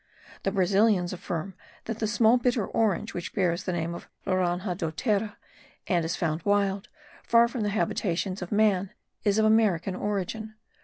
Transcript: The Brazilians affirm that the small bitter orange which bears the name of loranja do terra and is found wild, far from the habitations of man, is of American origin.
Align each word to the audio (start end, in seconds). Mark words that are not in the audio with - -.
The 0.41 0.51
Brazilians 0.51 1.13
affirm 1.13 1.53
that 1.85 1.99
the 1.99 2.07
small 2.07 2.37
bitter 2.37 2.65
orange 2.65 3.13
which 3.13 3.35
bears 3.35 3.65
the 3.65 3.71
name 3.71 3.93
of 3.93 4.09
loranja 4.25 4.75
do 4.75 4.91
terra 4.91 5.37
and 5.85 6.03
is 6.03 6.15
found 6.15 6.41
wild, 6.41 6.89
far 7.21 7.47
from 7.47 7.61
the 7.61 7.69
habitations 7.69 8.41
of 8.41 8.51
man, 8.51 8.93
is 9.23 9.37
of 9.37 9.45
American 9.45 9.93
origin. 9.95 10.55